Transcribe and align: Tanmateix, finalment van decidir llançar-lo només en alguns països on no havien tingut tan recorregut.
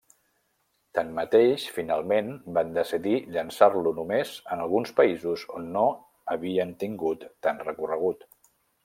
Tanmateix, 0.99 1.65
finalment 1.73 2.31
van 2.57 2.71
decidir 2.77 3.13
llançar-lo 3.35 3.93
només 3.99 4.31
en 4.57 4.65
alguns 4.65 4.95
països 5.01 5.45
on 5.61 5.69
no 5.77 5.85
havien 6.37 6.73
tingut 6.85 7.29
tan 7.49 7.63
recorregut. 7.69 8.27